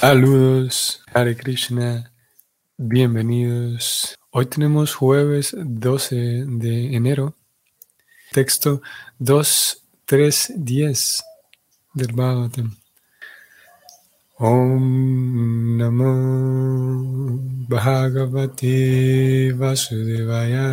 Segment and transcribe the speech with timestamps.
[0.00, 2.10] Saludos, Hare Krishna,
[2.78, 4.16] bienvenidos.
[4.30, 7.34] Hoy tenemos jueves 12 de enero,
[8.32, 8.80] texto
[9.18, 11.22] 2, 3, 10
[11.92, 12.78] del Bhagavatam.
[14.38, 17.38] Om Namo
[17.68, 20.72] Bhagavate Vasudevaya.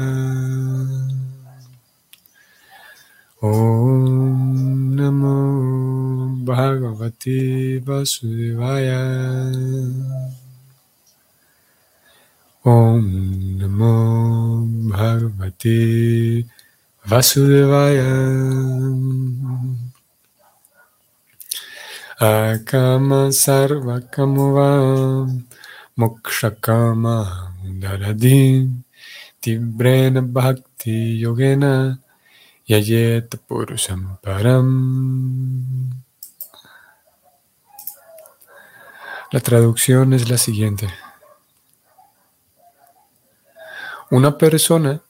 [3.42, 6.07] Om Namo
[6.48, 9.04] Bhagavate Vasudevaya.
[12.64, 13.04] Om
[13.60, 16.48] Namo Bhagavate
[17.06, 18.14] Vasudevaya.
[22.20, 25.44] Akama Sarvakamuvam
[26.00, 27.18] Mokshakama
[27.82, 28.84] Daradim
[29.42, 32.00] Tibrena Bhakti Yogena
[32.68, 34.68] Yayet Purusham Param.
[39.32, 40.88] La traducción es la siguiente.
[44.10, 45.02] Una persona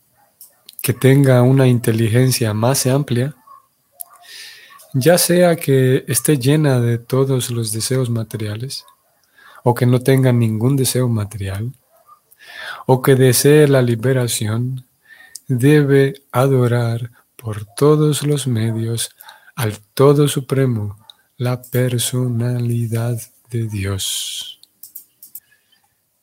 [0.81, 3.35] que tenga una inteligencia más amplia
[4.93, 8.85] ya sea que esté llena de todos los deseos materiales,
[9.63, 11.71] o que no tenga ningún deseo material,
[12.85, 14.85] o que desee la liberación,
[15.47, 19.11] debe adorar por todos los medios
[19.55, 20.97] al Todo Supremo,
[21.37, 24.59] la personalidad de Dios.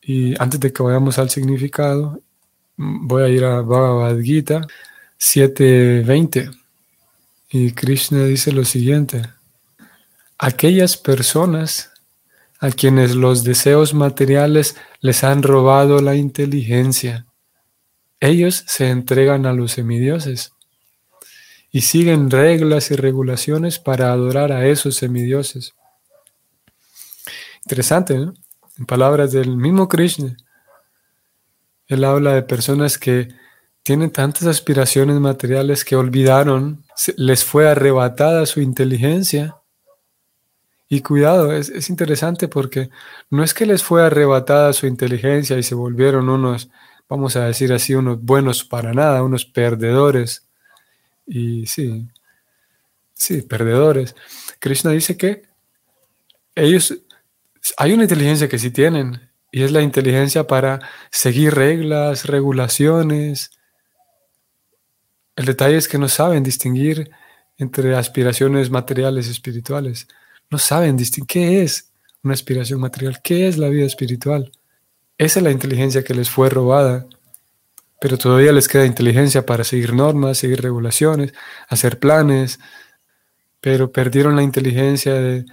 [0.03, 2.21] Y antes de que vayamos al significado,
[2.77, 4.67] voy a ir a Bhagavad Gita
[5.17, 6.51] 720
[7.51, 9.23] y Krishna dice lo siguiente,
[10.39, 11.93] aquellas personas
[12.61, 17.27] a quienes los deseos materiales les han robado la inteligencia,
[18.21, 20.53] ellos se entregan a los semidioses
[21.71, 25.75] y siguen reglas y regulaciones para adorar a esos semidioses.
[27.65, 28.35] Interesante, ¿no?
[28.79, 30.37] En palabras del mismo Krishna,
[31.87, 33.29] él habla de personas que
[33.85, 36.85] tienen tantas aspiraciones materiales que olvidaron,
[37.17, 39.57] les fue arrebatada su inteligencia.
[40.89, 42.89] Y cuidado, es, interesante porque
[43.31, 46.71] no es que les fue arrebatada su inteligencia y se volvieron unos,
[47.09, 50.47] vamos a decir así, unos buenos para nada, unos perdedores.
[51.27, 52.09] Y sí,
[53.13, 54.15] sí, perdedores.
[54.61, 55.43] Krishna dice que
[56.55, 56.97] ellos,
[57.77, 59.21] hay una inteligencia que sí tienen,
[59.51, 60.81] y es la inteligencia para
[61.11, 63.51] seguir reglas, regulaciones,
[65.37, 67.11] el detalle es que no saben distinguir
[67.59, 70.07] entre aspiraciones materiales y espirituales.
[70.51, 71.91] No saben distinguir qué es
[72.23, 74.53] una aspiración material, qué es la vida espiritual.
[75.19, 77.07] Esa es la inteligencia que les fue robada,
[78.01, 81.33] pero todavía les queda inteligencia para seguir normas, seguir regulaciones,
[81.69, 82.61] hacer planes,
[83.61, 85.45] pero perdieron la inteligencia de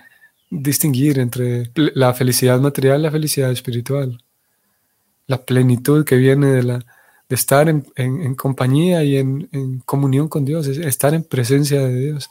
[0.52, 4.22] distinguir entre la felicidad material y la felicidad espiritual.
[5.26, 6.86] La plenitud que viene de la,
[7.30, 12.30] de estar en, compañía y en, comunión con Dios, estar en presencia de Dios.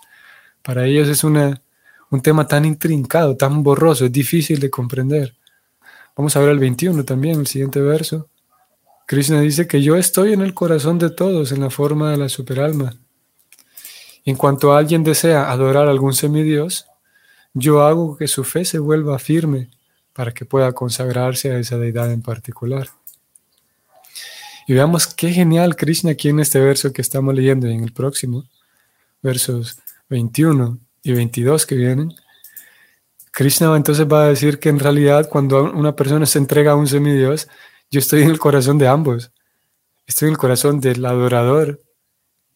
[0.62, 1.62] Para ellos es una,
[2.10, 5.34] un tema tan intrincado, tan borroso, es difícil de comprender.
[6.14, 8.28] Vamos a ver el 21 también, el siguiente verso.
[9.06, 12.28] Krishna dice que yo estoy en el corazón de todos en la forma de la
[12.28, 12.94] superalma.
[14.26, 16.89] En cuanto alguien desea adorar a algún semidios,
[17.54, 19.68] yo hago que su fe se vuelva firme
[20.12, 22.88] para que pueda consagrarse a esa deidad en particular.
[24.66, 27.92] Y veamos qué genial Krishna aquí en este verso que estamos leyendo y en el
[27.92, 28.44] próximo,
[29.22, 29.78] versos
[30.08, 32.14] 21 y 22 que vienen.
[33.32, 36.86] Krishna entonces va a decir que en realidad cuando una persona se entrega a un
[36.86, 37.48] semidios,
[37.90, 39.32] yo estoy en el corazón de ambos.
[40.06, 41.80] Estoy en el corazón del adorador.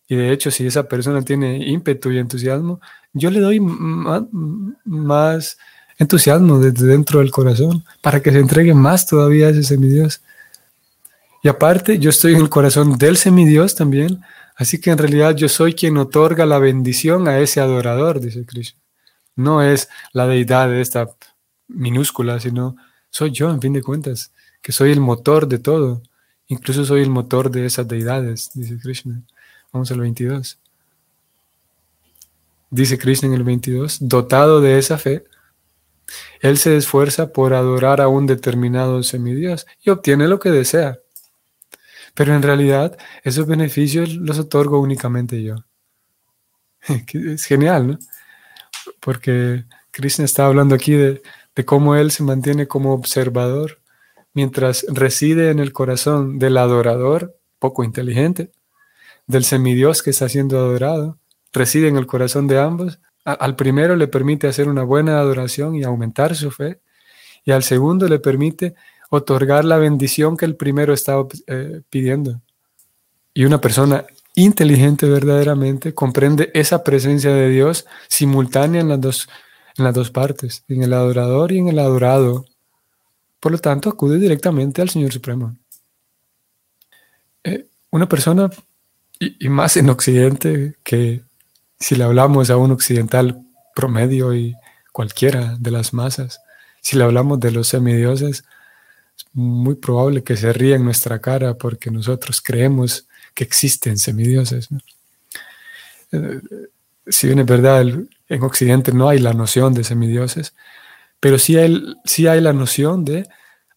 [0.09, 2.81] Y de hecho, si esa persona tiene ímpetu y entusiasmo,
[3.13, 3.61] yo le doy
[4.85, 5.57] más,
[5.99, 10.21] entusiasmo desde dentro del corazón para que se entregue más todavía a ese semidios.
[11.43, 14.21] Y aparte, yo estoy en el corazón del semidios también,
[14.57, 18.81] así que en realidad yo soy quien otorga la bendición a ese adorador, dice Krishna.
[19.37, 21.09] No es la deidad de esta
[21.69, 22.77] minúscula, sino
[23.11, 26.03] soy yo, en fin de cuentas, que soy el motor de todo.
[26.47, 29.23] Incluso soy el motor de esas deidades, dice Krishna.
[29.75, 30.61] Vamos al 22.
[32.71, 35.25] Dice Krishna en el 22, dotado de esa fe,
[36.41, 41.01] él se esfuerza por adorar a un determinado semidios y obtiene lo que desea.
[42.15, 45.57] Pero en realidad esos beneficios los otorgo únicamente yo.
[47.13, 47.99] Es genial, ¿no?
[49.01, 51.21] Porque Krishna está hablando aquí de,
[51.65, 53.81] cómo él se mantiene como observador
[54.35, 58.53] mientras reside en el corazón del adorador, poco inteligente,
[59.27, 61.19] del semidios que está siendo adorado,
[61.53, 63.01] reside en el corazón de ambos.
[63.25, 66.81] al primero le permite hacer una buena adoración y aumentar su fe,
[67.45, 68.75] y al segundo le permite
[69.11, 72.43] otorgar la bendición que el primero estaba eh, pidiendo.
[73.33, 74.05] Y una persona
[74.35, 79.29] inteligente verdaderamente comprende esa presencia de Dios simultánea en las dos,
[79.77, 82.45] en las dos partes, en el adorador y en el adorado.
[83.41, 85.57] Por lo tanto, acude directamente al Señor Supremo.
[87.45, 88.51] Eh, una persona,
[89.39, 91.23] y, más en Occidente, que
[91.79, 93.43] si le hablamos a un occidental
[93.75, 94.55] promedio y
[94.93, 96.41] cualquiera de las masas,
[96.81, 98.45] si le hablamos de los semidioses,
[99.17, 104.69] es muy probable que se ría en nuestra cara porque nosotros creemos que existen semidioses.
[106.13, 106.41] Eh,
[107.07, 107.83] si bien es verdad,
[108.29, 110.55] en Occidente no hay la noción de semidioses,
[111.21, 113.27] pero sí hay, sí hay la noción de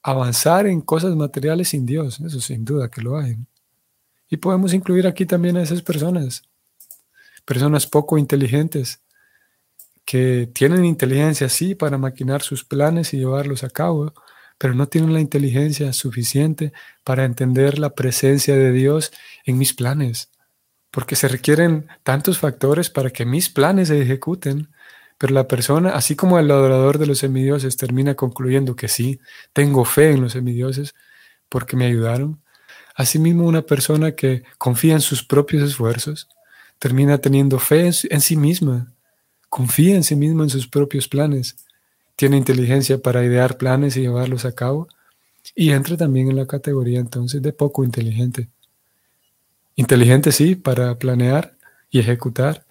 [0.04, 3.38] avanzar en cosas materiales sin Dios, eso sin duda que lo hay.
[4.30, 6.44] Y podemos incluir aquí también a esas personas,
[7.46, 9.02] personas poco inteligentes,
[10.06, 14.14] que tienen inteligencia, sí, para maquinar sus planes y llevarlos a cabo,
[14.58, 16.72] pero no tienen la inteligencia suficiente
[17.04, 19.12] para entender la presencia de Dios
[19.46, 20.32] en mis planes,
[20.92, 24.70] porque se requieren tantos factores para que mis planes se ejecuten,
[25.18, 29.20] pero la persona, así como el adorador de los semidioses termina concluyendo que sí,
[29.52, 30.96] tengo fe en los semidioses
[31.50, 32.42] porque me ayudaron,
[32.98, 36.28] asimismo una persona que confía en sus propios esfuerzos
[36.80, 38.92] termina teniendo fe en sí misma,
[39.48, 41.56] confía en sí misma en sus propios planes
[42.18, 44.90] tiene inteligencia para idear planes y llevarlos a cabo,
[45.56, 48.50] y entra también en la categoría entonces de poco inteligente.
[49.76, 51.56] Inteligente sí, para planear
[51.92, 52.66] y ejecutar,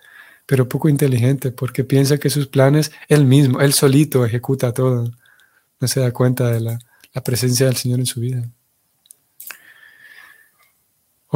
[0.46, 5.12] pero poco inteligente porque piensa que sus planes él mismo, él solito ejecuta todo.
[5.80, 6.78] No se da cuenta de la,
[7.24, 8.50] presencia del Señor en su vida.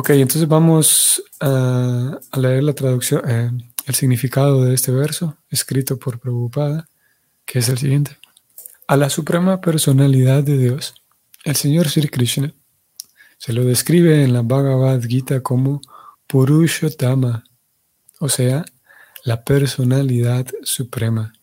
[0.00, 3.50] Ok, entonces vamos a, leer la traducción, eh,
[3.85, 6.88] el significado de este verso, escrito por Prabhupada
[7.44, 8.17] que es el siguiente.
[8.87, 10.94] A la suprema personalidad de Dios,
[11.44, 12.55] el Señor Sri Krishna,
[13.37, 15.82] se lo describe en la Bhagavad Gita como
[16.26, 17.44] Purushottama,
[18.20, 18.64] o sea,
[19.23, 21.35] la personalidad suprema.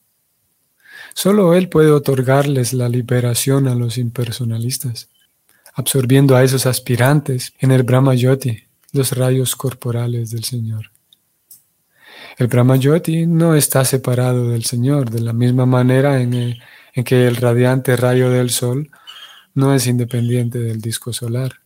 [1.13, 5.09] Solo Él puede otorgarles la liberación a los impersonalistas,
[5.77, 8.63] absorbiendo a esos aspirantes en el Brahma Yoti,
[8.93, 10.89] los rayos corporales del Señor.
[12.39, 16.57] El Brahmayoti no está separado del Señor, de la misma manera en,
[17.05, 18.89] que el radiante rayo del Sol
[19.53, 21.59] no es independiente del disco solar.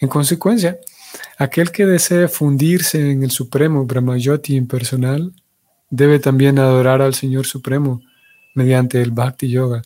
[0.00, 0.78] En consecuencia,
[1.38, 5.32] aquel que desee fundirse en el Supremo Brahmayoti impersonal
[5.90, 8.02] debe también adorar al Señor Supremo
[8.54, 9.82] mediante el Bhakti Yoga,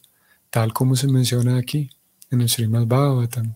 [0.48, 1.90] tal como se menciona aquí
[2.30, 3.54] en el Srimad Bhagavatam.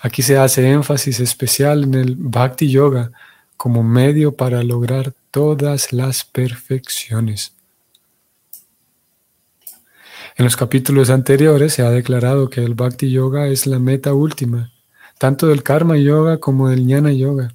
[0.00, 3.10] Aquí se hace énfasis especial en el Bhakti Yoga
[3.56, 7.52] como medio para lograr todas las perfecciones.
[10.36, 14.72] En los capítulos anteriores se ha declarado que el Bhakti Yoga es la meta última,
[15.18, 17.52] tanto del Karma Yoga como del Jnana Yoga.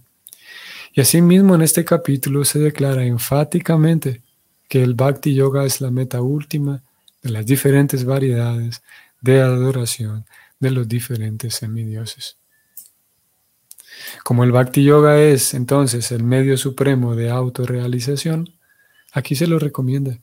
[0.94, 4.22] Y asimismo en este capítulo se declara enfáticamente
[4.68, 6.84] que el Bhakti Yoga es la meta última
[7.22, 8.82] de las diferentes variedades
[9.24, 10.26] de adoración
[10.60, 12.38] de los diferentes semidioses.
[14.24, 18.54] Como el Bhakti Yoga es entonces el medio supremo de autorrealización,
[19.14, 20.20] aquí se lo recomienda.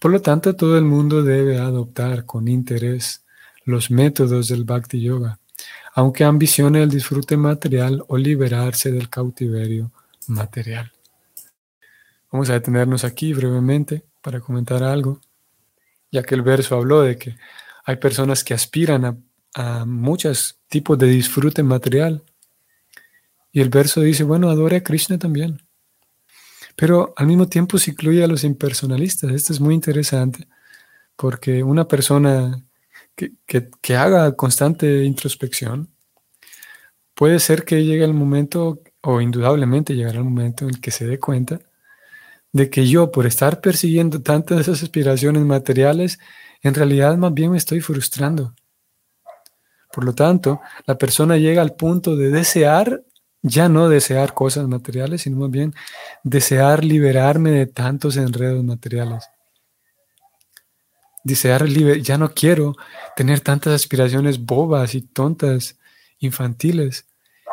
[0.00, 3.24] Por lo tanto, todo el mundo debe adoptar con interés
[3.64, 5.40] los métodos del Bhakti Yoga,
[5.94, 9.90] aunque ambicione el disfrute material o liberarse del cautiverio
[10.28, 10.92] material.
[12.30, 15.20] Vamos a detenernos aquí brevemente para comentar algo,
[16.10, 17.36] ya que el verso habló de que
[17.84, 19.04] hay personas que aspiran
[19.56, 22.24] a, muchos tipos de disfrute material
[23.52, 25.62] y el verso dice, bueno, adore a Krishna también.
[26.74, 29.30] Pero al mismo tiempo se incluye a los impersonalistas.
[29.30, 30.48] Esto es muy interesante
[31.14, 32.64] porque una persona
[33.14, 35.88] que, haga constante introspección,
[37.14, 41.18] puede ser que llegue el momento, o indudablemente llegará el momento en que se dé
[41.20, 41.60] cuenta
[42.52, 46.18] de que yo, por estar persiguiendo tantas esas aspiraciones materiales,
[46.64, 48.54] en realidad más bien me estoy frustrando.
[49.92, 53.04] Por lo tanto, la persona llega al punto de desear
[53.42, 55.74] ya no desear cosas materiales, sino más bien
[56.22, 59.28] desear liberarme de tantos enredos materiales.
[61.22, 62.74] Desear ya no quiero
[63.14, 65.78] tener tantas aspiraciones bobas y tontas,
[66.18, 67.06] infantiles.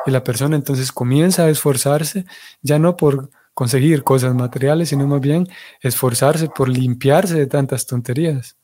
[0.06, 2.26] Y la persona entonces comienza a esforzarse
[2.62, 5.50] ya no por conseguir cosas materiales, sino más bien
[5.82, 8.56] esforzarse por limpiarse de tantas tonterías.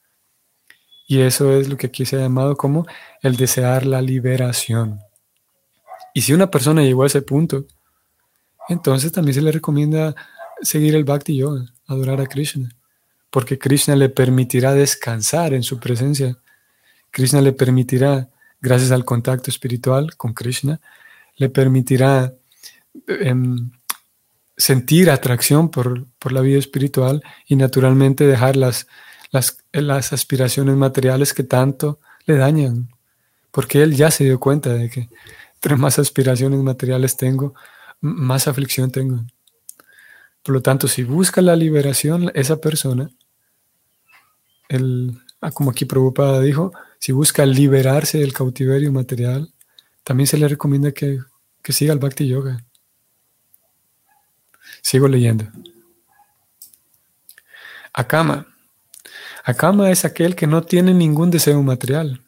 [1.07, 2.85] Y eso es lo que aquí se ha llamado como
[3.21, 4.99] el desear la liberación.
[6.13, 7.65] Y si una persona llegó a ese punto,
[8.67, 10.15] entonces también se le recomienda
[10.61, 12.69] seguir el Bhakti Yoga, adorar a Krishna,
[13.29, 16.37] porque Krishna le permitirá descansar en su presencia.
[17.11, 20.81] Krishna le permitirá, gracias al contacto espiritual con Krishna,
[21.37, 22.33] le permitirá
[23.07, 23.71] em,
[24.57, 28.87] sentir atracción por, la vida espiritual y naturalmente dejar las,
[29.31, 32.89] las, las aspiraciones materiales que tanto le dañan,
[33.51, 35.09] porque él ya se dio cuenta de que
[35.55, 37.55] entre más aspiraciones materiales tengo,
[37.99, 39.25] más aflicción tengo.
[40.43, 43.09] Por lo tanto, si busca la liberación esa persona,
[44.69, 49.53] el, ah, como aquí Prabhupada dijo, si busca liberarse del cautiverio material,
[50.03, 51.19] también se le recomienda que,
[51.61, 52.63] que siga el Bhakti Yoga.
[54.81, 55.45] Sigo leyendo.
[57.93, 58.47] Akama.
[59.47, 62.21] Akama es aquel que no tiene ningún deseo material,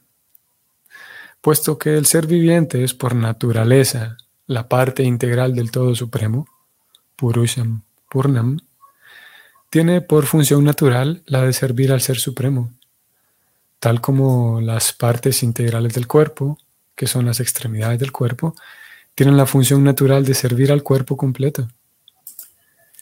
[1.42, 4.16] puesto que el ser viviente es por naturaleza
[4.48, 6.48] la parte integral del todo supremo,
[7.18, 8.62] Purusham Purnam,
[9.70, 12.72] tiene por función natural la de servir al Ser Supremo,
[13.82, 16.58] tal como las partes integrales del cuerpo,
[16.96, 18.56] que son las extremidades del cuerpo,
[19.14, 21.68] tienen la función natural de servir al cuerpo completo.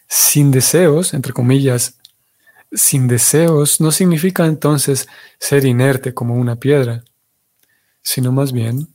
[0.07, 1.99] Sin deseos, entre comillas,
[2.71, 5.07] sin deseos no significa entonces
[5.39, 7.03] ser inerte como una piedra,
[8.01, 8.87] sino más bien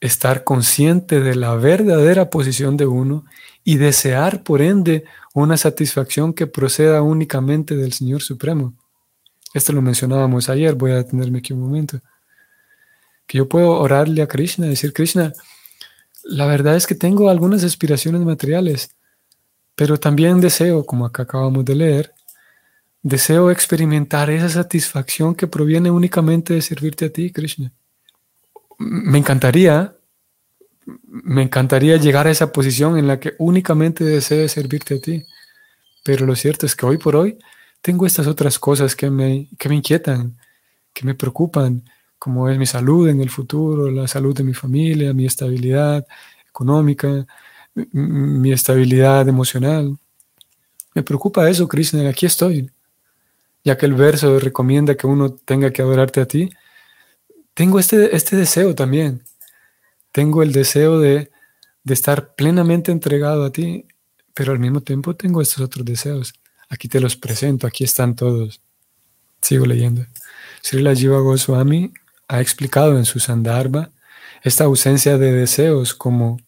[0.00, 3.24] estar consciente de la verdadera posición de uno
[3.64, 5.04] y desear, por ende,
[5.34, 8.74] una satisfacción que proceda únicamente del Señor Supremo.
[9.54, 12.00] Esto lo mencionábamos ayer, voy a detenerme aquí un momento.
[13.26, 15.32] Que yo puedo orarle a Krishna, decir, Krishna,
[16.24, 18.94] la verdad es que tengo algunas aspiraciones materiales,
[19.74, 22.14] pero también deseo, como acá acabamos de leer,
[23.08, 27.72] deseo experimentar esa satisfacción que proviene únicamente de servirte a ti, Krishna
[28.78, 29.96] me encantaría,
[31.02, 35.24] me encantaría llegar a esa posición en la que únicamente desee servirte a ti.
[36.04, 37.38] Pero lo cierto es que hoy por hoy
[37.82, 40.38] tengo estas otras cosas que me, que me inquietan,
[40.92, 41.84] que me preocupan,
[42.18, 46.06] como es mi salud en el futuro, la salud de mi familia, mi estabilidad
[46.48, 47.26] económica,
[47.92, 49.96] mi estabilidad emocional.
[50.94, 52.70] Me preocupa eso, Krishna, aquí estoy.
[53.64, 56.50] Ya que el verso recomienda que uno tenga que adorarte a ti,
[57.58, 59.24] tengo este, este deseo también.
[60.12, 61.30] Tengo el deseo de,
[61.84, 63.86] estar plenamente entregado a ti,
[64.34, 66.34] pero al mismo tiempo tengo estos otros deseos.
[66.68, 68.60] Aquí te los presento, aquí están todos.
[69.40, 70.06] Sigo leyendo.
[70.62, 71.92] Srila Jiva Goswami
[72.28, 73.90] ha explicado en su Sandarbha
[74.42, 76.38] esta ausencia de deseos como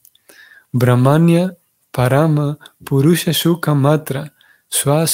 [0.73, 1.57] Brahmanya
[1.90, 4.33] Parama Purusha Sukha Matra
[4.69, 5.07] Swa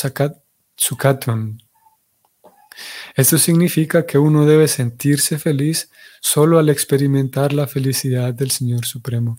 [0.77, 1.57] Sukatvam
[3.17, 9.39] esto significa que uno debe sentirse feliz solo al experimentar la felicidad del Señor Supremo.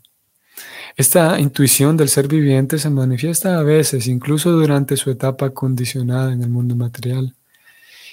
[0.95, 6.41] Esta intuición del ser viviente se manifiesta a veces, incluso durante su etapa condicionada en
[6.41, 7.35] el mundo material.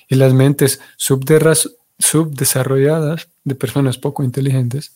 [0.07, 4.95] Y las mentes subdesarrolladas de personas poco inteligentes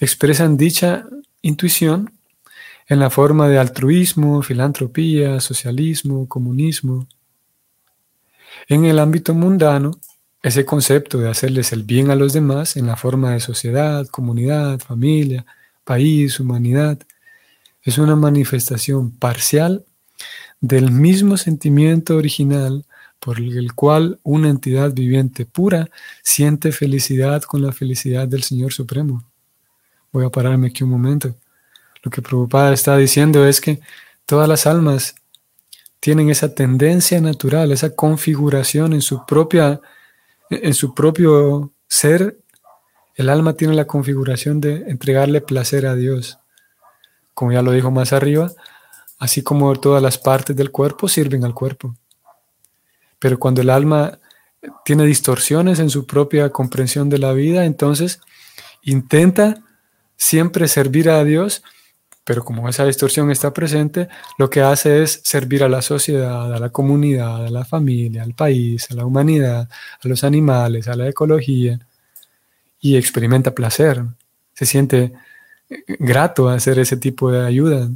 [0.00, 1.04] expresan dicha
[1.42, 2.14] intuición
[2.88, 7.06] en la forma de altruismo, filantropía, socialismo, comunismo,
[8.68, 9.92] en el ámbito mundano,
[10.42, 14.80] ese concepto de hacerles el bien a los demás en la forma de sociedad, comunidad,
[14.80, 15.46] familia,
[15.84, 16.98] país, humanidad,
[17.82, 19.84] es una manifestación parcial
[20.60, 22.84] del mismo sentimiento original
[23.18, 25.88] por el cual una entidad viviente pura
[26.22, 29.24] siente felicidad con la felicidad del Señor Supremo.
[30.10, 31.34] Voy a pararme aquí un momento.
[32.02, 33.80] Lo que Prabhupada está diciendo es que
[34.26, 35.14] todas las almas
[36.02, 39.80] tienen esa tendencia natural, esa configuración en su propia,
[40.50, 42.38] en su propio ser.
[43.14, 46.40] El alma tiene la configuración de entregarle placer a Dios.
[47.34, 48.50] Como ya lo dijo más arriba,
[49.20, 51.94] así como todas las partes del cuerpo sirven al cuerpo.
[53.20, 54.18] Pero cuando el alma
[54.84, 58.20] tiene distorsiones en su propia comprensión de la vida, entonces
[58.82, 59.62] intenta
[60.16, 61.62] siempre servir a Dios
[62.24, 66.58] pero como esa distorsión está presente, lo que hace es servir a la sociedad, a
[66.60, 69.68] la comunidad, a la familia, al país, a la humanidad,
[70.02, 71.80] a los animales, a la ecología,
[72.80, 74.04] y experimenta placer.
[74.54, 75.12] Se siente
[75.68, 77.88] eh, grato hacer ese tipo de ayuda.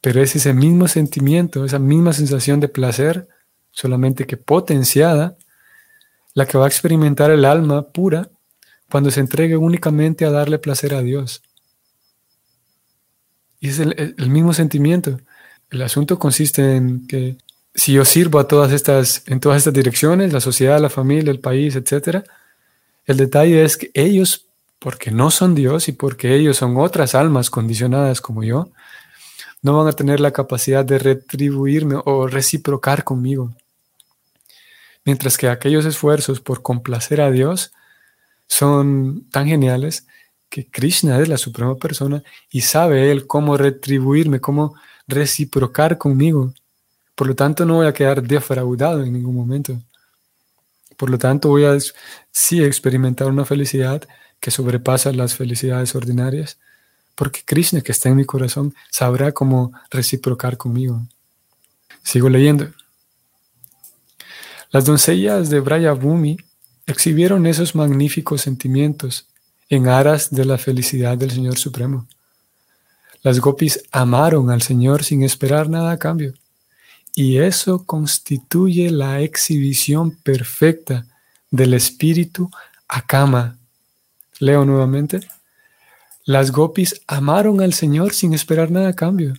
[0.00, 3.28] Pero es ese mismo sentimiento, esa misma sensación de placer,
[3.70, 5.36] solamente que potenciada,
[6.34, 8.30] la que va a experimentar el alma pura
[8.90, 11.42] cuando se entregue únicamente a darle placer a Dios.
[13.62, 15.20] Y es el, mismo sentimiento.
[15.70, 17.36] El asunto consiste en que
[17.72, 21.38] si yo sirvo a todas estas, en todas estas direcciones, la sociedad, la familia, el
[21.38, 22.24] país, etc.,
[23.06, 24.46] el detalle es que ellos,
[24.80, 28.68] porque no son Dios y porque ellos son otras almas condicionadas como yo,
[29.62, 33.54] no van a tener la capacidad de retribuirme o reciprocar conmigo.
[35.04, 37.72] Mientras que aquellos esfuerzos por complacer a Dios
[38.48, 40.08] son tan geniales
[40.52, 44.74] que Krishna es la suprema persona y sabe Él cómo retribuirme, cómo
[45.08, 46.52] reciprocar conmigo.
[47.14, 49.80] Por lo tanto, no voy a quedar defraudado en ningún momento.
[50.98, 51.78] Por lo tanto, voy a
[52.30, 54.06] sí experimentar una felicidad
[54.40, 56.58] que sobrepasa las felicidades ordinarias,
[57.14, 61.00] porque Krishna, que está en mi corazón, sabrá cómo reciprocar conmigo.
[62.02, 62.68] Sigo leyendo.
[64.70, 66.36] Las doncellas de Brayabhumi
[66.86, 69.31] exhibieron esos magníficos sentimientos
[69.72, 72.06] en aras de la felicidad del Señor Supremo.
[73.22, 76.34] Las gopis amaron al Señor sin esperar nada a cambio.
[77.14, 81.06] Y eso constituye la exhibición perfecta
[81.50, 82.50] del espíritu
[82.86, 83.56] Akama.
[84.40, 85.20] Leo nuevamente.
[86.26, 89.32] Las gopis amaron al Señor sin esperar nada a cambio.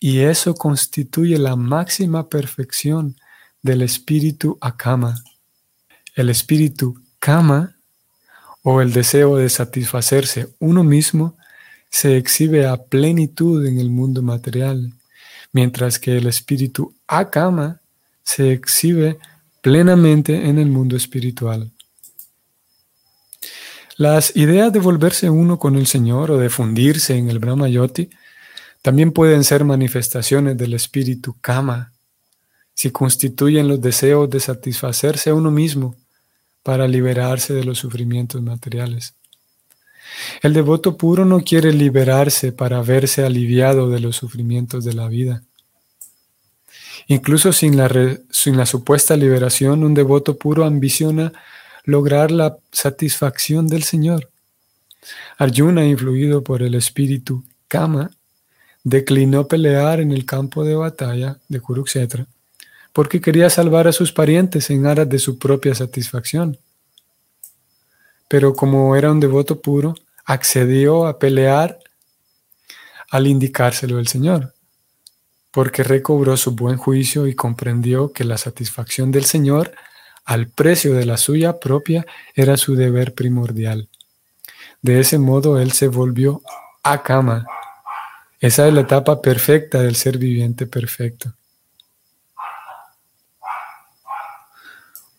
[0.00, 3.14] Y eso constituye la máxima perfección
[3.62, 5.22] del espíritu Akama.
[6.16, 7.71] El espíritu Kama
[8.62, 11.36] o el deseo de satisfacerse uno mismo
[11.90, 14.92] se exhibe a plenitud en el mundo material
[15.52, 17.80] mientras que el espíritu Akama
[18.22, 19.18] se exhibe
[19.60, 21.70] plenamente en el mundo espiritual.
[23.96, 28.10] Las ideas de volverse uno con el Señor o de fundirse en el Brahma Yoti
[28.80, 31.92] también pueden ser manifestaciones del espíritu Kama,
[32.74, 35.94] si constituyen los deseos de satisfacerse uno mismo
[36.62, 39.14] para liberarse de los sufrimientos materiales.
[40.42, 45.42] El devoto puro no quiere liberarse para verse aliviado de los sufrimientos de la vida.
[47.08, 51.32] Incluso sin la, supuesta liberación, un devoto puro ambiciona
[51.84, 54.30] lograr la satisfacción del Señor.
[55.36, 58.10] Arjuna, influido por el espíritu Kama,
[58.84, 62.26] declinó pelear en el campo de batalla de Kurukshetra
[62.92, 66.58] porque quería salvar a sus parientes en aras de su propia satisfacción
[68.32, 71.78] pero como era un devoto puro, accedió a pelear
[73.10, 74.54] al indicárselo el Señor,
[75.50, 79.72] porque recobró su buen juicio y comprendió que la satisfacción del Señor
[80.24, 83.90] al precio de la suya propia era su deber primordial.
[84.80, 86.40] De ese modo él se volvió
[86.82, 87.44] a cama.
[88.40, 91.34] Esa es la etapa perfecta del ser viviente perfecto.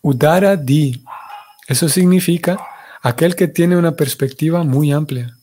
[0.04, 1.04] Udara di.
[1.68, 2.60] Eso significa
[3.02, 5.36] aquel que tiene una perspectiva muy amplia.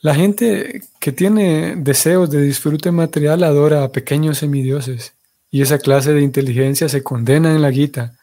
[0.00, 5.14] La gente que tiene deseos de disfrute material adora a pequeños semidioses
[5.50, 8.14] y esa clase de inteligencia se condena en la Gita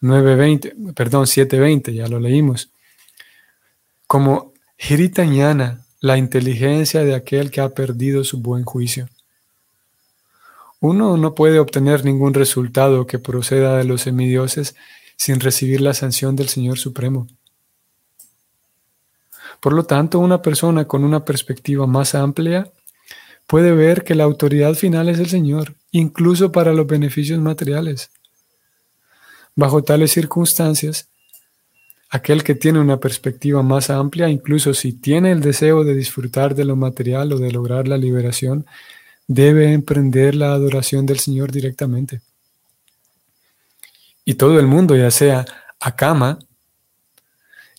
[0.00, 2.70] 920, perdón, 720, ya lo leímos,
[4.06, 9.08] como Hiritañana, la inteligencia de aquel que ha perdido su buen juicio.
[10.80, 14.74] Uno no puede obtener ningún resultado que proceda de los semidioses
[15.16, 17.26] sin recibir la sanción del Señor Supremo.
[19.60, 22.72] Por lo tanto, una persona con una perspectiva más amplia
[23.46, 28.10] puede ver que la autoridad final es el Señor, incluso para los beneficios materiales.
[29.54, 31.10] Bajo tales circunstancias,
[32.08, 36.64] aquel que tiene una perspectiva más amplia, incluso si tiene el deseo de disfrutar de
[36.64, 38.64] lo material o de lograr la liberación,
[39.30, 42.20] debe emprender la adoración del Señor directamente.
[44.24, 45.44] Y todo el mundo, ya sea
[45.78, 46.40] Akama,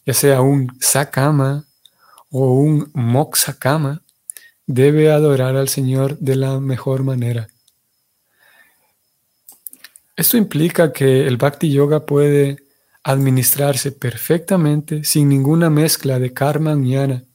[0.05, 1.65] ya sea un Sakama
[2.29, 4.01] o un Moksakama,
[4.65, 7.49] debe adorar al Señor de la mejor manera.
[10.15, 12.63] Esto implica que el Bhakti Yoga puede
[13.03, 17.25] administrarse perfectamente sin ninguna mezcla de karma jnana.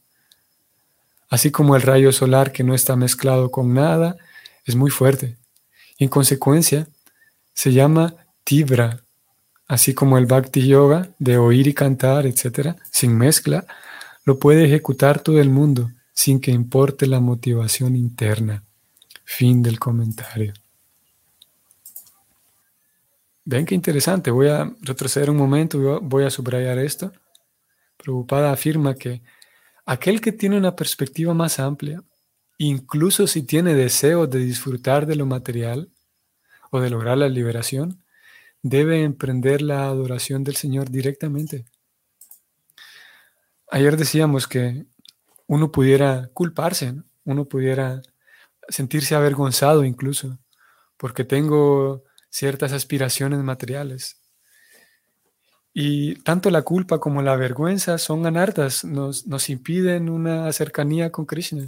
[1.29, 4.17] Así como el rayo solar que no está mezclado con nada
[4.65, 5.37] es muy fuerte.
[5.99, 6.87] en consecuencia,
[7.53, 8.13] se llama
[8.43, 9.01] tibra,
[9.67, 13.65] así como el bhakti yoga de oír y cantar, etc., sin mezcla,
[14.25, 18.63] lo puede ejecutar todo el mundo sin que importe la motivación interna.
[19.23, 20.53] Fin del comentario.
[23.45, 24.29] Ven qué interesante.
[24.29, 27.11] Voy a retroceder un momento voy a subrayar esto.
[27.97, 29.21] Preocupada afirma que
[29.87, 32.03] aquel que tiene una perspectiva más amplia,
[32.57, 35.89] incluso si tiene deseo de disfrutar de lo material
[36.69, 38.03] o de lograr la liberación,
[38.61, 41.65] debe emprender la adoración del Señor directamente.
[43.71, 44.85] Ayer decíamos que
[45.47, 48.01] uno pudiera culparse, uno pudiera
[48.67, 50.37] sentirse avergonzado incluso,
[50.97, 54.19] porque tengo ciertas aspiraciones materiales.
[55.79, 61.27] Y tanto la culpa como la vergüenza son anartas, nos, nos impiden una cercanía con
[61.27, 61.67] Krishna.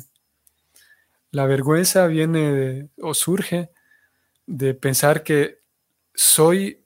[1.29, 3.69] La vergüenza viene o surge
[4.47, 5.59] de pensar que
[6.15, 6.83] soy,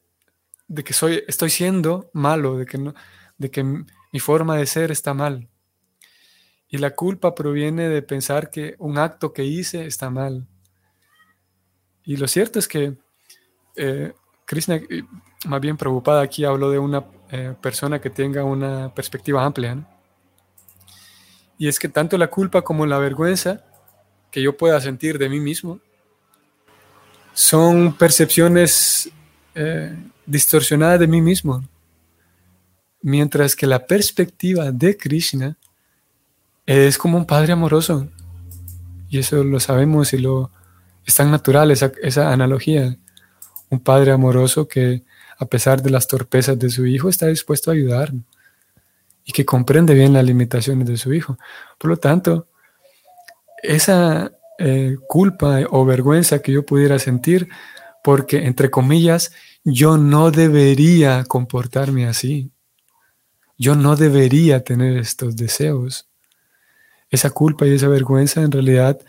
[0.67, 2.93] de que soy, estoy siendo malo, de que, no,
[3.37, 5.47] de que mi forma de ser está mal.
[6.67, 10.45] Y la culpa proviene de pensar que un acto que hice está mal.
[12.03, 12.97] Y lo cierto es que
[13.77, 14.11] eh,
[14.43, 14.81] Krishna,
[15.45, 19.77] más bien preocupada aquí, habló de una eh, persona que tenga una perspectiva amplia.
[21.57, 23.63] Y es que tanto la culpa como la vergüenza
[24.31, 25.79] que yo pueda sentir de mí mismo
[27.33, 29.09] son percepciones
[29.55, 31.63] eh, distorsionadas de mí mismo.
[33.01, 35.57] Mientras que la perspectiva de Krishna
[36.65, 38.07] es como un padre amoroso.
[39.09, 40.51] Y eso lo sabemos y lo
[41.05, 42.97] es tan natural esa, esa analogía.
[43.69, 45.03] Un padre amoroso que
[45.37, 48.13] a pesar de las torpezas de su hijo está dispuesto a ayudar
[49.25, 51.37] y que comprende bien las limitaciones de su hijo.
[51.77, 52.47] Por lo tanto,
[53.61, 57.49] esa eh, culpa o vergüenza que yo pudiera sentir,
[58.03, 59.31] porque, entre comillas,
[59.63, 62.51] yo no debería comportarme así.
[63.57, 66.09] Yo no debería tener estos deseos.
[67.09, 68.99] Esa culpa y esa vergüenza en realidad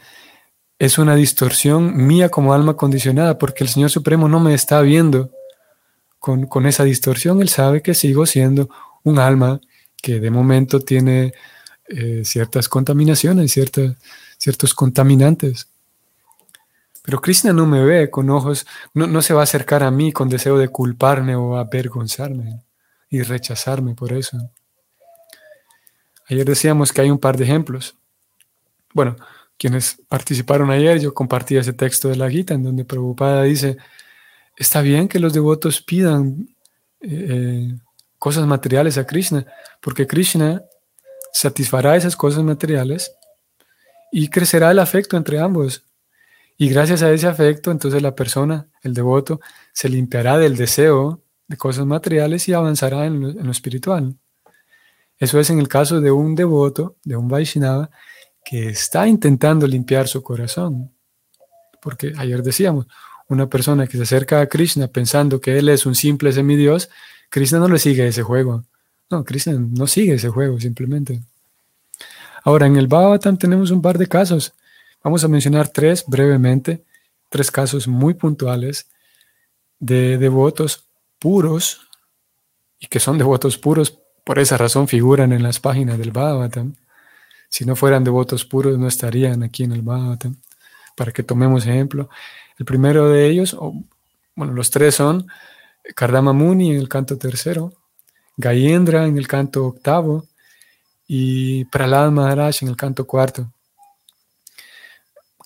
[0.78, 5.30] es una distorsión mía como alma condicionada, porque el Señor Supremo no me está viendo
[6.24, 7.42] con, esa distorsión.
[7.42, 8.70] Él sabe que sigo siendo
[9.02, 9.60] un alma
[10.00, 11.34] que de momento tiene
[11.88, 13.96] eh, ciertas contaminaciones, ciertas,
[14.38, 15.68] ciertos contaminantes.
[17.02, 20.12] Pero Krishna no me ve con ojos, no, no, se va a acercar a mí
[20.12, 22.62] con deseo de culparme o avergonzarme
[23.10, 24.38] y rechazarme por eso.
[26.30, 27.96] Ayer decíamos que hay un par de ejemplos.
[28.94, 29.16] Bueno,
[29.58, 33.76] quienes participaron ayer, yo compartí ese texto de la Gita en donde Prabhupada dice,
[34.56, 36.48] está bien que los devotos pidan
[37.00, 37.78] eh, eh
[38.24, 39.44] cosas materiales a Krishna,
[39.82, 40.62] porque Krishna
[41.34, 43.14] satisfará esas cosas materiales
[44.10, 45.84] y crecerá el afecto entre ambos.
[46.56, 49.40] Y gracias a ese afecto, entonces la persona, el devoto,
[49.74, 54.16] se limpiará del deseo de cosas materiales y avanzará en lo, espiritual.
[55.18, 57.90] Eso es en el caso de un devoto, de un Vaishnava,
[58.42, 60.94] que está intentando limpiar su corazón.
[61.82, 62.86] Porque ayer decíamos,
[63.28, 66.90] una persona que se acerca a Krishna pensando que él es un simple semidios,
[67.30, 68.64] Krishna no le sigue ese juego.
[69.10, 71.22] No, Krishna no sigue ese juego simplemente.
[72.42, 74.52] Ahora, en el Bhagavatam tenemos un par de casos.
[75.02, 76.84] Vamos a mencionar tres brevemente,
[77.28, 78.86] tres casos muy puntuales
[79.78, 80.84] de devotos
[81.18, 81.80] puros
[82.78, 86.74] y que son devotos puros, por esa razón figuran en las páginas del Bhagavatam.
[87.48, 90.36] Si no fueran devotos puros, no estarían aquí en el Bhagavatam.
[90.94, 92.08] Para que tomemos ejemplo.
[92.58, 93.56] El primero de ellos,
[94.34, 95.26] bueno, los tres son
[95.94, 97.72] Kardama Muni en el canto tercero,
[98.36, 100.26] Gayendra en el canto octavo
[101.06, 103.50] y Prahlad Maharaj en el canto cuarto.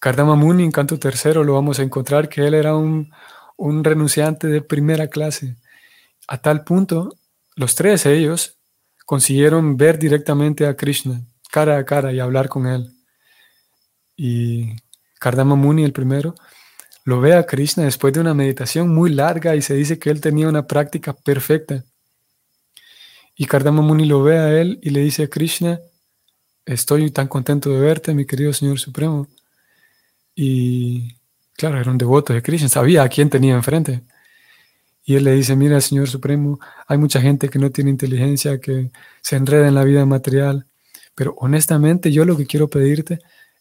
[0.01, 3.11] Kardama Muni en canto tercero lo vamos a encontrar que él era un,
[3.57, 5.57] un renunciante de primera clase.
[6.29, 7.17] A tal punto,
[7.57, 8.57] los tres ellos
[9.07, 12.93] consiguieron ver directamente a Krishna cara a cara y hablar con él.
[14.17, 14.77] Y
[15.19, 16.35] Kardama Muni, el primero,
[17.05, 20.21] lo ve a Krishna después de una meditación muy larga y se dice que él
[20.21, 21.85] tenía una práctica perfecta.
[23.35, 25.81] Y Kardama Muni lo ve a él y le dice a Krishna,
[26.67, 29.27] estoy tan contento de verte, mi querido Señor Supremo.
[30.35, 31.17] Y
[31.57, 34.03] claro, era un devoto de Krishna, sabía a quién tenía enfrente.
[35.05, 38.91] Y él le dice, mira, Señor Supremo, hay mucha gente que no tiene inteligencia, que
[39.23, 40.67] se enreda en la vida material,
[41.15, 43.21] pero honestamente yo lo que quiero pedirte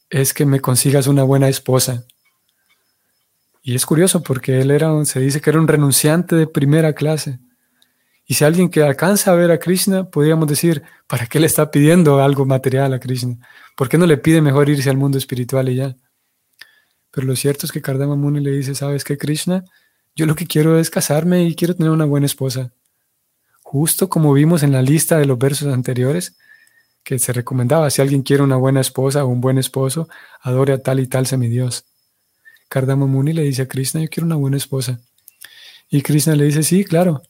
[0.10, 2.06] es que me consigas una buena esposa.
[3.62, 7.40] Y es curioso porque él era, se dice que era un renunciante de primera clase.
[8.26, 11.72] Y si alguien que alcanza a ver a Krishna, podríamos decir, ¿para qué le está
[11.72, 13.38] pidiendo algo material a Krishna?
[13.76, 15.96] ¿Por qué no le pide mejor irse al mundo espiritual y ya?
[17.12, 19.64] Pero lo cierto es que Kardama Muni le dice, ¿sabes qué, Krishna?
[20.16, 22.72] Yo lo que quiero es casarme y quiero tener una buena esposa.
[23.64, 26.38] Justo como vimos en la lista de los versos anteriores,
[27.08, 30.10] que se recomendaba, si alguien quiere una buena esposa o un buen esposo,
[30.42, 31.86] adore a tal y tal semidios.
[32.68, 35.00] Kardama Muni le dice a Krishna, yo quiero una buena esposa.
[35.90, 37.22] Y Krishna le dice, sí, claro,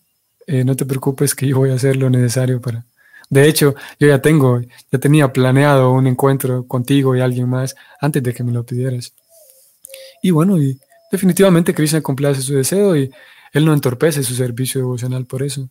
[0.47, 2.87] eh, no te preocupes que yo voy a hacer lo necesario para...
[3.29, 8.23] De hecho, yo ya tengo, ya tenía planeado un encuentro contigo y alguien más antes
[8.23, 9.13] de que me lo pidieras.
[10.23, 10.79] Y bueno, y
[11.11, 13.11] definitivamente Krishna complace su deseo y
[13.53, 15.69] él no entorpece su servicio devocional por eso.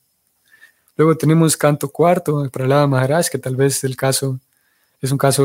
[0.96, 4.40] Luego tenemos canto cuarto, Prahlada Maharaj, que tal vez el caso
[5.00, 5.44] es un caso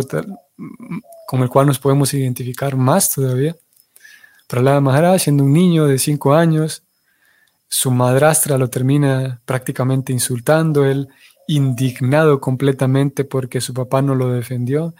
[1.28, 3.56] con el cual nos podemos identificar más todavía.
[4.48, 6.84] Prahlada Maharaj, siendo un niño de cinco años,
[7.68, 11.10] su madrastra lo termina prácticamente insultando, él
[11.48, 14.94] indignado completamente porque su papá no lo defendió,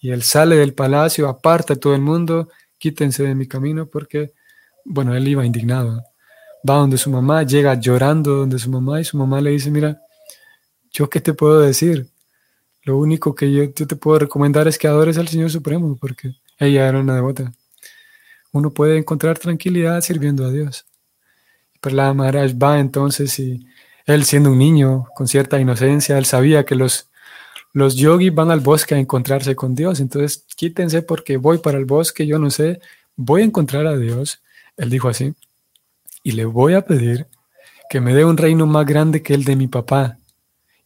[0.00, 4.32] y él sale del palacio, aparta a todo el mundo, quítense de mi camino porque,
[4.84, 6.02] bueno, él iba indignado.
[6.68, 10.00] Va donde su mamá, llega llorando donde su mamá y su mamá le dice, mira,
[10.92, 12.08] ¿yo qué te puedo decir?
[12.82, 16.88] Lo único que yo, te puedo recomendar es que adores al Señor Supremo, porque ella
[16.88, 17.52] era una devota.
[18.52, 20.86] Uno puede encontrar tranquilidad sirviendo a Dios.
[21.80, 23.66] Pero la Maharaj va entonces y
[24.06, 27.08] él siendo un niño con cierta inocencia, él sabía que los,
[27.72, 30.00] los yogis van al bosque a encontrarse con Dios.
[30.00, 32.80] Entonces quítense porque voy para el bosque, yo no sé,
[33.16, 34.42] voy a encontrar a Dios.
[34.76, 35.34] Él dijo así,
[36.24, 37.28] y le voy a pedir
[37.88, 40.16] que me dé un reino más grande que el de mi papá.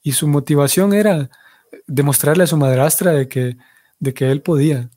[0.03, 1.31] Y su motivación era
[1.87, 3.57] demostrarle a su madrastra de que,
[4.01, 4.90] de que él podía.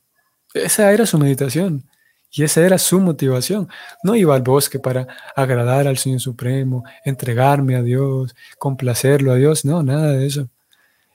[0.54, 1.88] Esa era su meditación
[2.32, 3.69] y esa era su motivación.
[4.04, 9.63] No iba al bosque para agradar al Señor Supremo, entregarme a Dios, complacerlo a Dios,
[9.63, 10.49] no, nada de eso.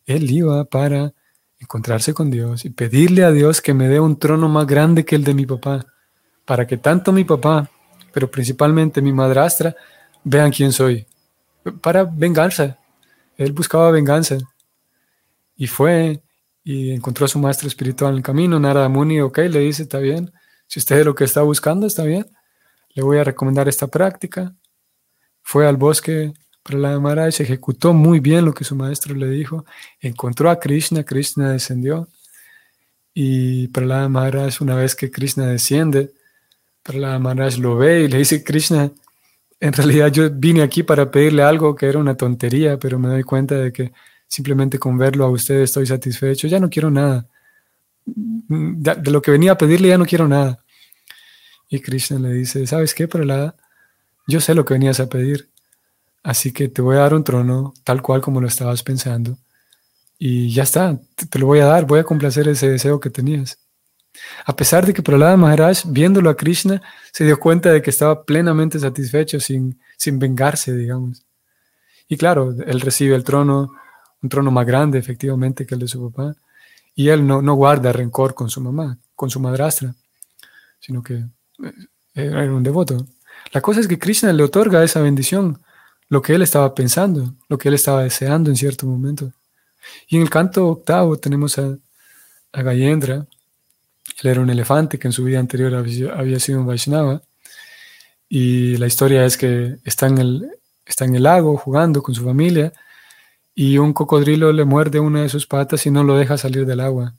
[0.07, 1.13] Él iba para
[1.59, 5.17] encontrarse con Dios y pedirle a Dios que me dé un trono más grande que
[5.17, 5.85] el de mi papá,
[6.45, 7.69] para que tanto mi papá,
[8.17, 9.77] pero principalmente mi madrastra,
[10.25, 11.05] vean quién soy,
[11.83, 12.79] para venganza.
[13.37, 14.39] Él buscaba venganza.
[15.55, 16.23] Y fue
[16.65, 19.99] y encontró a su maestro espiritual en el camino, Narada Muni, ok, le dice, está
[19.99, 20.33] bien,
[20.67, 22.25] si usted es lo que está buscando, está bien,
[22.95, 24.55] le voy a recomendar esta práctica.
[25.43, 29.67] Fue al bosque Prahlada Maharaj, ejecutó muy bien lo que su maestro le dijo,
[30.01, 32.09] encontró a Krishna, Krishna descendió,
[33.13, 36.15] y Prahlada Maharaj, una vez que Krishna desciende,
[36.87, 38.93] Prahlada Maharaj lo ve y le dice, Krishna,
[39.61, 43.23] en realidad yo vine aquí para pedirle algo que era una tontería, pero me doy
[43.23, 43.93] cuenta de que
[44.29, 46.49] Simplemente con verlo a usted estoy satisfecho.
[46.49, 47.27] Ya no quiero nada.
[48.05, 50.65] De lo que venía a pedirle ya no quiero nada.
[51.69, 53.57] Y Krishna le dice, ¿sabes qué, Pralada?
[54.27, 55.49] Yo sé lo que venías a pedir.
[56.23, 59.39] Así que te voy a dar un trono tal cual como lo estabas pensando.
[60.19, 63.59] Y ya está, te, lo voy a dar, voy a complacer ese deseo que tenías.
[64.45, 68.25] A pesar de que Pralada Maharaj, viéndolo a Krishna, se dio cuenta de que estaba
[68.25, 71.25] plenamente satisfecho sin, sin vengarse, digamos.
[72.09, 73.73] Y claro, él recibe el trono,
[74.23, 76.37] un trono más grande efectivamente que el de su papá.
[76.95, 79.95] Y él no, no guarda rencor con su mamá, con su madrastra,
[80.81, 81.73] sino que eh,
[82.15, 83.07] era un devoto.
[83.53, 85.63] La cosa es que Krishna le otorga esa bendición,
[86.09, 89.33] lo que él estaba pensando, lo que él estaba deseando en cierto momento.
[90.09, 91.77] Y en el canto octavo tenemos a,
[92.53, 93.27] a Gayendra.
[94.23, 97.23] Él era un elefante que en su vida anterior había sido un Vaishnava.
[98.29, 100.51] Y la historia es que está en el,
[100.85, 102.73] está en el lago jugando con su familia
[103.55, 106.81] y un cocodrilo le muerde una de sus patas y no lo deja salir del
[106.81, 107.15] agua.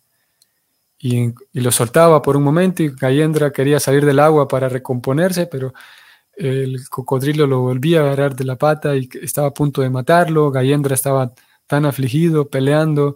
[0.99, 5.73] Y, lo soltaba por un momento y Gayendra quería salir del agua para recomponerse, pero
[6.35, 10.51] el cocodrilo lo volvía a agarrar de la pata y estaba a punto de matarlo.
[10.51, 11.33] Gayendra estaba
[11.65, 13.15] tan afligido, peleando,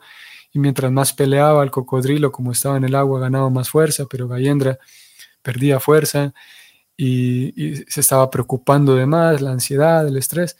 [0.54, 4.28] y mientras más peleaba el cocodrilo, como estaba en el agua, ganaba más fuerza, pero
[4.28, 4.80] Gayendra
[5.42, 6.34] perdía fuerza
[6.98, 10.58] y, se estaba preocupando de más, la ansiedad, el estrés,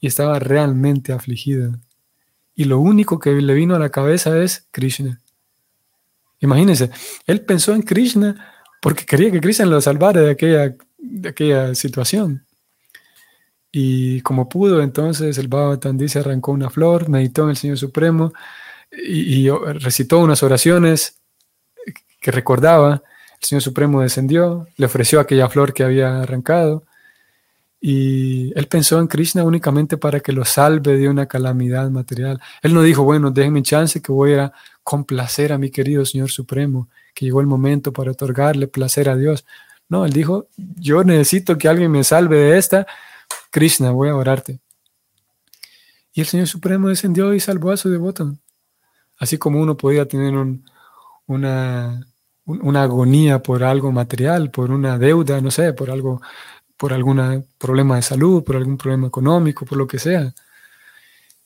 [0.00, 1.72] y estaba realmente afligido
[2.54, 5.20] y lo único que le vino a la cabeza es Krishna.
[6.40, 6.90] Imagínense,
[7.26, 12.46] él pensó en Krishna porque quería que Krishna lo salvara de aquella, de aquella situación.
[13.70, 18.32] Y como pudo, entonces el Bhagavatam dice, arrancó una flor, meditó en el Señor Supremo
[18.92, 21.20] y, recitó unas oraciones
[22.20, 23.02] que recordaba.
[23.40, 26.84] El Señor Supremo descendió, le ofreció aquella flor que había arrancado
[27.84, 32.40] y él pensó en Krishna únicamente para que lo salve de una calamidad material.
[32.62, 34.52] Él no dijo, bueno, déjenme chance que voy a
[34.84, 39.44] complacer a mi querido Señor Supremo, que llegó el momento para otorgarle placer a Dios.
[39.88, 42.86] No, él dijo, yo necesito que alguien me salve de esta.
[43.50, 44.60] Krishna, voy a orarte.
[46.12, 48.36] Y el Señor Supremo descendió y salvó a su devoto.
[49.22, 50.34] Así como uno podía tener
[51.26, 52.06] una,
[52.44, 56.20] una agonía por algo material, por una deuda, no sé, por algo
[56.76, 60.34] por algún problema de salud, por algún problema económico, por lo que sea.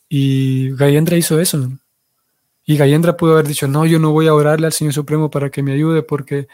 [0.09, 1.71] Y Gayendra hizo eso.
[2.65, 5.51] Y Gayendra pudo haber dicho, no, yo no voy a orarle al Señor Supremo para
[5.51, 6.49] que me ayude porque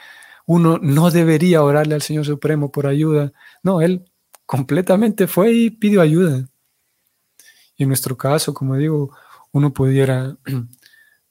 [0.44, 3.32] uno no debería orarle al Señor Supremo por ayuda.
[3.62, 4.10] No, él
[4.44, 6.48] completamente fue y pidió ayuda.
[7.76, 9.16] Y en nuestro caso, como digo,
[9.52, 10.36] uno pudiera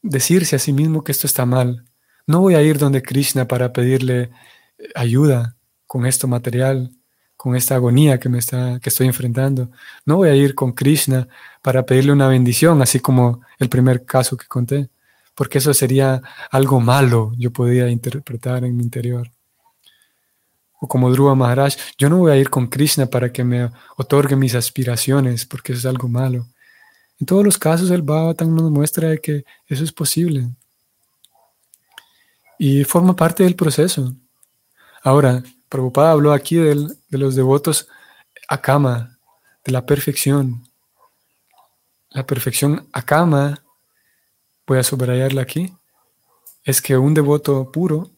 [0.01, 1.85] decirse a sí mismo que esto está mal.
[2.27, 4.31] No voy a ir donde Krishna para pedirle
[4.95, 5.55] ayuda
[5.87, 6.91] con esto material
[7.41, 9.71] con esta agonía que me está que estoy enfrentando.
[10.05, 11.27] No voy a ir con Krishna
[11.63, 14.91] para pedirle una bendición, así como el primer caso que conté,
[15.33, 19.31] porque eso sería algo malo, yo podría interpretar en mi interior.
[20.79, 24.35] O como Dhruva Maharaj, yo no voy a ir con Krishna para que me otorgue
[24.35, 26.45] mis aspiraciones, porque eso es algo malo.
[27.21, 30.49] En todos los casos el Bhagavatam nos muestra que eso es posible.
[32.57, 34.15] Y forma parte del proceso.
[35.03, 37.88] Ahora, Prabhupada habló aquí de los devotos
[38.47, 39.19] akama,
[39.63, 40.67] de la perfección.
[42.10, 43.63] La perfección akama,
[44.65, 45.71] voy a subrayarla aquí,
[46.63, 48.10] es que un devoto puro,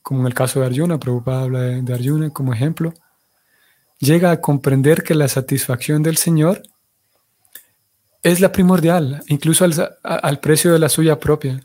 [0.00, 2.94] como en el caso de Arjuna, Prabhupada habla de, Arjuna como ejemplo,
[3.98, 6.62] llega a comprender que la satisfacción del Señor
[8.26, 9.64] es la primordial, incluso
[10.02, 11.60] al, precio de la suya propia.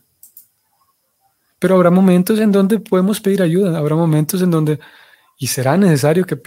[1.58, 4.80] Pero habrá momentos en donde podemos pedir ayuda, habrá momentos en donde,
[5.39, 6.39] y será necesario que,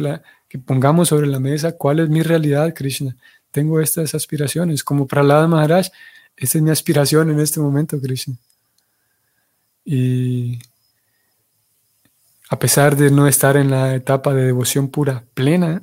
[0.49, 3.17] que pongamos sobre la mesa cuál es mi realidad, Krishna.
[3.51, 5.89] Tengo estas aspiraciones, como Prahlada Maharaj,
[6.37, 8.37] esta es mi aspiración en este momento, Krishna.
[9.85, 10.61] Y
[12.51, 15.83] a pesar de no estar en la etapa de devoción pura plena,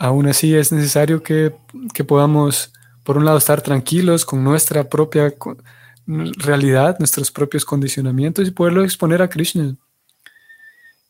[0.00, 1.52] aún así es necesario que,
[2.08, 2.72] podamos,
[3.04, 5.34] por un lado, estar tranquilos con nuestra propia
[6.06, 9.76] realidad, nuestros propios condicionamientos y poderlo exponer a Krishna.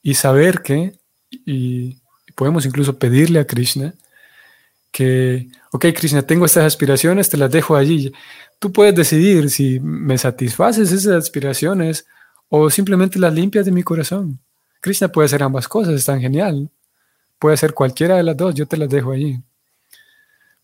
[0.03, 0.99] Y saber que,
[1.31, 1.99] y
[2.35, 3.95] podemos incluso pedirle a Krishna,
[4.91, 8.13] que, ok, Krishna, tengo estas aspiraciones, te las dejo allí.
[8.59, 12.07] Tú puedes decidir si me satisfaces esas aspiraciones
[12.49, 14.41] o simplemente las limpias de mi corazón.
[14.81, 16.73] Krishna puede hacer ambas cosas, es tan genial.
[17.41, 19.43] Puede ser cualquiera de las dos, yo te las dejo allí.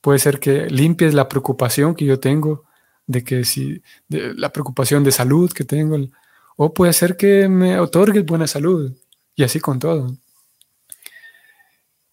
[0.02, 2.64] Puede ser que limpies la preocupación que yo tengo,
[3.06, 5.96] de que si, la preocupación de salud que tengo,
[6.56, 8.92] o puede ser que me otorgues buena salud,
[9.34, 10.16] y así con todo.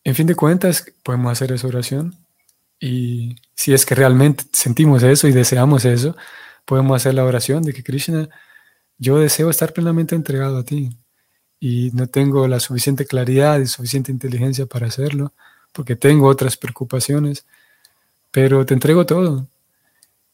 [0.06, 2.16] En fin de cuentas, podemos hacer esa oración
[2.80, 6.16] y si es que realmente sentimos eso y deseamos eso,
[6.66, 8.30] podemos hacer la oración de que Krishna,
[8.98, 10.90] yo deseo estar plenamente entregado a ti
[11.66, 15.32] y no tengo la suficiente claridad y suficiente inteligencia para hacerlo,
[15.72, 17.46] porque tengo otras preocupaciones,
[18.32, 19.48] pero te entrego todo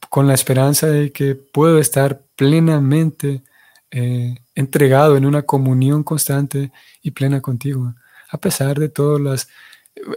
[0.09, 3.43] con la esperanza de que puedo estar plenamente
[3.91, 6.71] eh, entregado en una comunión constante
[7.03, 7.93] y plena contigo
[8.31, 9.49] a pesar de las,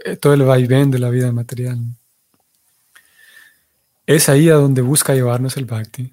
[0.05, 1.77] eh, todo el vaivén de la vida material.
[4.07, 6.11] Es ahí a donde busca llevarnos el bhakti.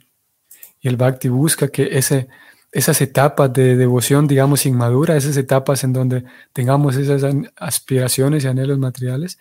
[0.82, 2.28] Y el bhakti busca que ese,
[2.72, 7.22] esas etapas de devoción, digamos, inmaduras, esas etapas en donde tengamos esas
[7.56, 9.38] aspiraciones y anhelos materiales,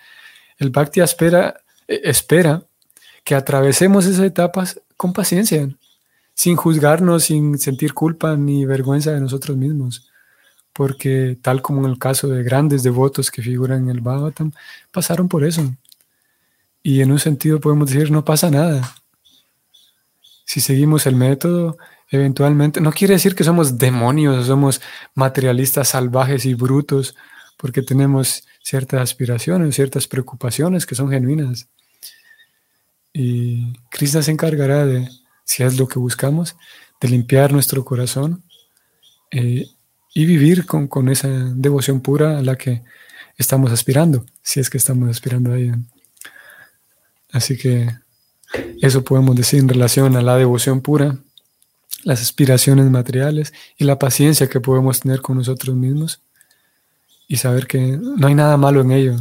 [0.58, 2.64] el bhakti espera, eh, espera
[3.24, 5.70] que atravesemos esas etapas con paciencia,
[6.34, 10.10] sin juzgarnos, sin sentir culpa ni vergüenza de nosotros mismos
[10.80, 14.54] porque tal como en el caso de grandes devotos que figuran en el Bhagavatam,
[14.94, 15.76] pasaron por eso.
[16.82, 18.96] Y en un sentido podemos decir, no pasa nada.
[20.46, 21.78] Si seguimos el método,
[22.12, 24.82] eventualmente, no quiere decir que somos demonios, somos
[25.14, 27.16] materialistas salvajes y brutos,
[27.58, 31.68] porque tenemos ciertas aspiraciones, ciertas preocupaciones que son genuinas.
[33.14, 35.10] Y Krishna se encargará de,
[35.44, 36.56] si es lo que buscamos,
[37.02, 38.44] de limpiar nuestro corazón
[39.32, 39.68] eh,
[40.14, 42.84] y vivir con, esa devoción pura a la que
[43.38, 45.80] estamos aspirando, si es que estamos aspirando a ella.
[47.32, 47.90] Así que
[48.82, 51.18] eso podemos decir en relación a la devoción pura,
[52.04, 56.22] las aspiraciones materiales y la paciencia que podemos tener con nosotros mismos
[57.28, 59.16] y saber que no hay nada malo en ello,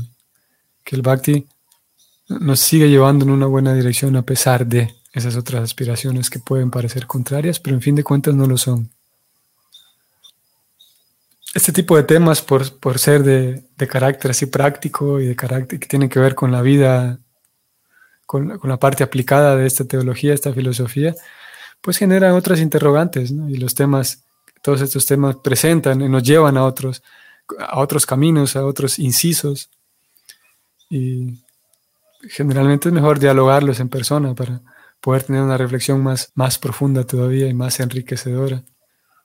[0.85, 1.47] que el bhakti
[2.29, 6.71] nos sigue llevando en una buena dirección a pesar de esas otras aspiraciones que pueden
[6.71, 8.91] parecer contrarias, pero en fin de cuentas no lo son.
[11.55, 15.81] Este tipo de temas, por, por ser de, de, carácter así práctico y de carácter
[15.81, 17.19] que tienen que ver con la vida,
[18.27, 21.15] con, con, la parte aplicada de esta teología, esta filosofía,
[21.81, 23.31] pues generan otras interrogantes.
[23.31, 24.25] Y los temas,
[24.63, 27.03] todos estos temas presentan y nos llevan a otros,
[27.59, 29.71] a otros caminos, a otros incisos.
[30.91, 31.39] Y
[32.23, 34.61] generalmente es mejor dialogarlos en persona para
[35.01, 38.63] poder tener una reflexión más, más profunda todavía y más enriquecedora.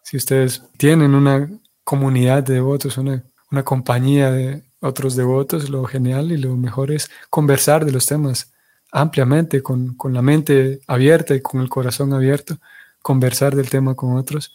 [0.03, 1.49] Si ustedes tienen una
[1.83, 7.09] comunidad de devotos, una, una compañía de otros devotos, lo genial y lo mejor es
[7.29, 8.52] conversar de los temas
[8.93, 12.59] ampliamente, con, con, la mente abierta y con el corazón abierto,
[13.01, 14.53] conversar del tema con otros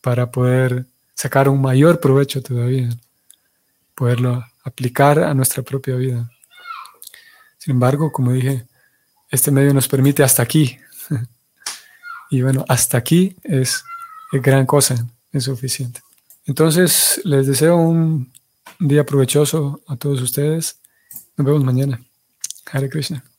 [0.00, 2.90] para poder sacar un mayor provecho todavía,
[3.94, 6.30] poderlo aplicar a nuestra propia vida.
[7.58, 8.66] Sin embargo, como dije,
[9.30, 10.78] este medio nos permite hasta aquí.
[12.30, 13.82] y bueno, hasta aquí es,
[14.32, 16.00] es gran cosa, es suficiente.
[16.44, 18.32] Entonces, les deseo un
[18.78, 20.80] día provechoso a todos ustedes.
[21.36, 22.00] Nos vemos mañana.
[22.70, 23.31] Hare Krishna.